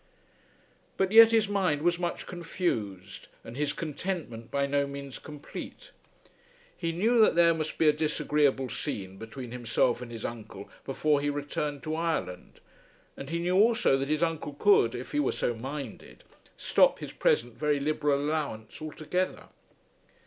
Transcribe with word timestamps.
But 0.97 1.11
yet 1.11 1.29
his 1.29 1.47
mind 1.47 1.83
was 1.83 1.99
much 1.99 2.25
confused 2.25 3.27
and 3.43 3.55
his 3.55 3.71
contentment 3.71 4.49
by 4.49 4.65
no 4.65 4.87
means 4.87 5.19
complete. 5.19 5.91
He 6.75 6.91
knew 6.91 7.19
that 7.21 7.35
there 7.35 7.53
must 7.53 7.77
be 7.77 7.87
a 7.87 7.93
disagreeable 7.93 8.67
scene 8.67 9.17
between 9.19 9.51
himself 9.51 10.01
and 10.01 10.11
his 10.11 10.25
uncle 10.25 10.71
before 10.85 11.21
he 11.21 11.29
returned 11.29 11.83
to 11.83 11.95
Ireland, 11.95 12.61
and 13.15 13.29
he 13.29 13.37
knew 13.37 13.55
also 13.55 13.95
that 13.97 14.09
his 14.09 14.23
uncle 14.23 14.53
could, 14.55 14.95
if 14.95 15.11
he 15.11 15.19
were 15.19 15.31
so 15.31 15.53
minded, 15.53 16.23
stop 16.57 16.97
his 16.97 17.11
present 17.11 17.53
very 17.55 17.79
liberal 17.79 18.19
allowance 18.19 18.81
altogether. 18.81 19.49